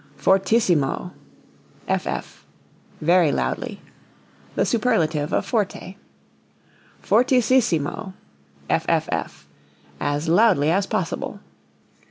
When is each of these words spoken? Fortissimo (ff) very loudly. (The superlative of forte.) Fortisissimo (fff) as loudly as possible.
Fortissimo 0.17 1.11
(ff) 1.87 2.47
very 3.01 3.31
loudly. 3.31 3.81
(The 4.55 4.65
superlative 4.65 5.31
of 5.31 5.45
forte.) 5.45 5.93
Fortisissimo 7.03 8.13
(fff) 8.67 9.43
as 9.99 10.27
loudly 10.27 10.71
as 10.71 10.87
possible. 10.87 11.39